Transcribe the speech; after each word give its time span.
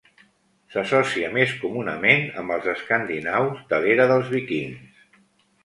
S'associa 0.75 1.29
més 1.35 1.53
comunament 1.65 2.25
amb 2.43 2.55
els 2.57 2.71
escandinaus 2.75 3.63
de 3.75 3.83
l'era 3.87 4.11
dels 4.17 4.35
vikings. 4.35 5.09